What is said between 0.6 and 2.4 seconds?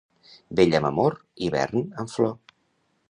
amb amor, hivern amb flor.